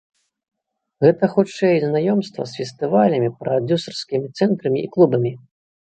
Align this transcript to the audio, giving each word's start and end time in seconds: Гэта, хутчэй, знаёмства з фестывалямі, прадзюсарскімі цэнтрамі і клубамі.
Гэта, 1.05 1.23
хутчэй, 1.33 1.77
знаёмства 1.83 2.41
з 2.53 2.61
фестывалямі, 2.61 3.29
прадзюсарскімі 3.45 4.33
цэнтрамі 4.39 4.79
і 4.87 4.91
клубамі. 4.97 5.31